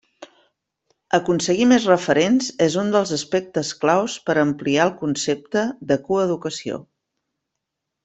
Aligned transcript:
Aconseguir 1.17 1.67
més 1.71 1.85
referents 1.89 2.47
és 2.67 2.79
un 2.85 2.89
dels 2.97 3.13
aspectes 3.19 3.75
claus 3.85 4.19
per 4.31 4.39
a 4.39 4.47
ampliar 4.49 4.89
el 4.89 4.97
concepte 5.05 5.69
de 5.93 6.03
coeducació. 6.11 6.85